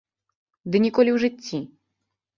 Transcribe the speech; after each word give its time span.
Ды 0.75 0.81
ніколі 0.85 1.09
ў 1.13 1.17
жыцці! 1.25 1.59